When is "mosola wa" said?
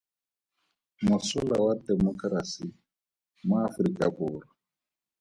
1.07-1.73